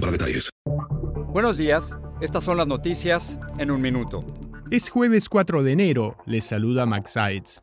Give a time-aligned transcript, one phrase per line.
[0.00, 0.50] para detalles.
[1.32, 4.20] Buenos días, estas son las noticias en un minuto.
[4.70, 7.62] Es jueves 4 de enero, les saluda Max Sides.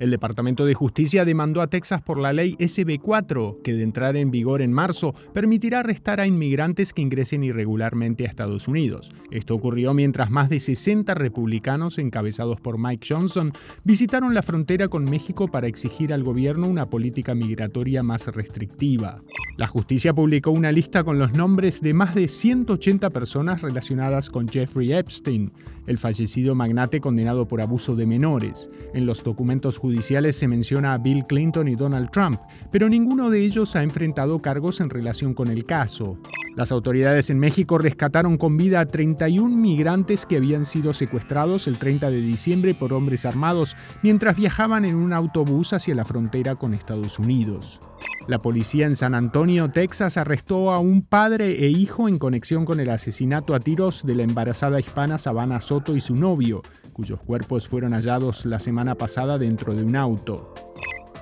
[0.00, 4.30] El Departamento de Justicia demandó a Texas por la ley SB4, que de entrar en
[4.30, 9.12] vigor en marzo permitirá arrestar a inmigrantes que ingresen irregularmente a Estados Unidos.
[9.30, 13.52] Esto ocurrió mientras más de 60 republicanos, encabezados por Mike Johnson,
[13.84, 19.20] visitaron la frontera con México para exigir al gobierno una política migratoria más restrictiva.
[19.58, 24.48] La justicia publicó una lista con los nombres de más de 180 personas relacionadas con
[24.48, 25.52] Jeffrey Epstein,
[25.90, 28.70] el fallecido magnate condenado por abuso de menores.
[28.94, 32.38] En los documentos judiciales se menciona a Bill Clinton y Donald Trump,
[32.70, 36.16] pero ninguno de ellos ha enfrentado cargos en relación con el caso.
[36.56, 41.78] Las autoridades en México rescataron con vida a 31 migrantes que habían sido secuestrados el
[41.78, 46.72] 30 de diciembre por hombres armados mientras viajaban en un autobús hacia la frontera con
[46.72, 47.80] Estados Unidos.
[48.28, 52.78] La policía en San Antonio, Texas, arrestó a un padre e hijo en conexión con
[52.78, 57.68] el asesinato a tiros de la embarazada hispana Sabana Soto y su novio, cuyos cuerpos
[57.68, 60.54] fueron hallados la semana pasada dentro de un auto.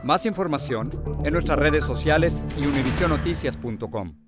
[0.04, 0.90] Más información
[1.24, 4.27] en nuestras redes sociales y univisionoticias.com.